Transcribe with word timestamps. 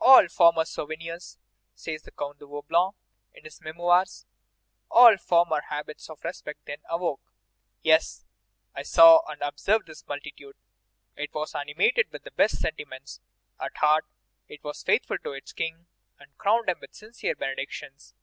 "All 0.00 0.28
former 0.28 0.64
souvenirs," 0.64 1.36
says 1.74 2.02
the 2.04 2.12
Count 2.12 2.38
de 2.38 2.46
Vaublanc 2.46 2.94
in 3.32 3.42
his 3.42 3.60
Memoirs, 3.60 4.24
"all 4.88 5.16
former 5.16 5.62
habits 5.62 6.08
of 6.08 6.22
respect 6.22 6.60
then 6.66 6.78
awoke.... 6.88 7.18
Yes, 7.82 8.24
I 8.76 8.84
saw 8.84 9.22
and 9.28 9.42
observed 9.42 9.88
this 9.88 10.06
multitude; 10.06 10.54
it 11.16 11.34
was 11.34 11.56
animated 11.56 12.12
with 12.12 12.22
the 12.22 12.30
best 12.30 12.60
sentiments; 12.60 13.20
at 13.60 13.76
heart 13.78 14.04
it 14.46 14.62
was 14.62 14.84
faithful 14.84 15.18
to 15.18 15.32
its 15.32 15.52
King 15.52 15.88
and 16.20 16.38
crowned 16.38 16.68
him 16.68 16.78
with 16.80 16.94
sincere 16.94 17.34
benedictions. 17.34 18.14